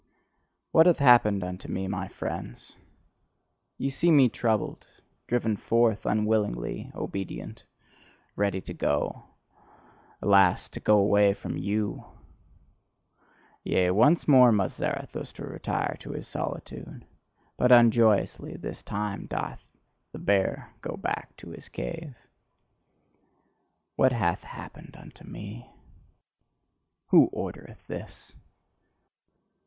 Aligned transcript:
What 0.71 0.87
hath 0.87 0.97
happened 0.97 1.43
unto 1.43 1.67
me, 1.67 1.87
my 1.87 2.07
friends? 2.07 2.75
Ye 3.77 3.91
see 3.91 4.09
me 4.09 4.29
troubled, 4.29 4.87
driven 5.27 5.55
forth, 5.55 6.07
unwillingly 6.07 6.91
obedient, 6.95 7.65
ready 8.35 8.61
to 8.61 8.73
go 8.73 9.25
alas, 10.19 10.69
to 10.69 10.79
go 10.79 10.97
away 10.97 11.35
from 11.35 11.55
YOU! 11.55 12.03
Yea, 13.63 13.91
once 13.91 14.27
more 14.27 14.51
must 14.51 14.77
Zarathustra 14.77 15.47
retire 15.47 15.97
to 15.99 16.13
his 16.13 16.27
solitude: 16.27 17.05
but 17.55 17.71
unjoyously 17.71 18.55
this 18.57 18.81
time 18.81 19.27
doth 19.27 19.61
the 20.13 20.17
bear 20.17 20.73
go 20.81 20.97
back 20.97 21.37
to 21.37 21.51
his 21.51 21.69
cave! 21.69 22.17
What 23.97 24.13
hath 24.13 24.43
happened 24.45 24.95
unto 24.97 25.23
me? 25.25 25.69
Who 27.09 27.27
ordereth 27.31 27.85
this? 27.85 28.33